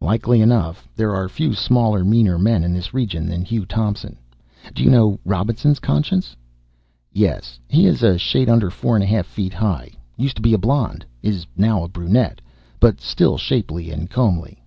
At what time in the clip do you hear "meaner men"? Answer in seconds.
2.02-2.64